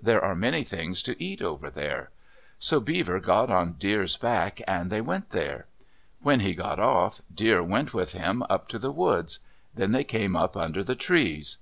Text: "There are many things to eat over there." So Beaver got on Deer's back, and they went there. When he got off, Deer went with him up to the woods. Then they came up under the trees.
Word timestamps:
"There 0.00 0.24
are 0.24 0.34
many 0.34 0.64
things 0.64 1.02
to 1.02 1.22
eat 1.22 1.42
over 1.42 1.68
there." 1.70 2.08
So 2.58 2.80
Beaver 2.80 3.20
got 3.20 3.50
on 3.50 3.74
Deer's 3.74 4.16
back, 4.16 4.62
and 4.66 4.90
they 4.90 5.02
went 5.02 5.32
there. 5.32 5.66
When 6.22 6.40
he 6.40 6.54
got 6.54 6.80
off, 6.80 7.20
Deer 7.30 7.62
went 7.62 7.92
with 7.92 8.14
him 8.14 8.42
up 8.48 8.68
to 8.68 8.78
the 8.78 8.90
woods. 8.90 9.38
Then 9.74 9.92
they 9.92 10.04
came 10.04 10.34
up 10.34 10.56
under 10.56 10.82
the 10.82 10.94
trees. 10.94 11.58